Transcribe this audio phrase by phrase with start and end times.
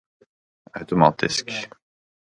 [0.73, 1.49] automatisk